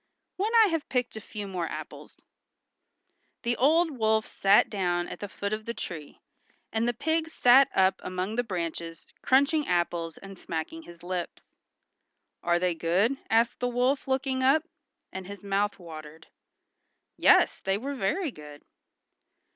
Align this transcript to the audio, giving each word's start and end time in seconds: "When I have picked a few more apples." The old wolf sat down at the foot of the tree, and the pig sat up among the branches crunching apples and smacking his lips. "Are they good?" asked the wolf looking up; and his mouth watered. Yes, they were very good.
"When 0.35 0.49
I 0.55 0.69
have 0.69 0.89
picked 0.89 1.15
a 1.15 1.21
few 1.21 1.47
more 1.47 1.67
apples." 1.69 2.19
The 3.43 3.55
old 3.57 3.91
wolf 3.99 4.25
sat 4.25 4.67
down 4.67 5.07
at 5.07 5.19
the 5.19 5.29
foot 5.29 5.53
of 5.53 5.65
the 5.65 5.75
tree, 5.75 6.19
and 6.73 6.87
the 6.87 6.93
pig 6.95 7.29
sat 7.29 7.69
up 7.75 8.01
among 8.03 8.35
the 8.35 8.43
branches 8.43 9.13
crunching 9.21 9.67
apples 9.67 10.17
and 10.17 10.39
smacking 10.39 10.81
his 10.81 11.03
lips. 11.03 11.55
"Are 12.41 12.57
they 12.57 12.73
good?" 12.73 13.17
asked 13.29 13.59
the 13.59 13.67
wolf 13.67 14.07
looking 14.07 14.41
up; 14.41 14.63
and 15.13 15.27
his 15.27 15.43
mouth 15.43 15.77
watered. 15.77 16.29
Yes, 17.15 17.59
they 17.59 17.77
were 17.77 17.93
very 17.93 18.31
good. 18.31 18.63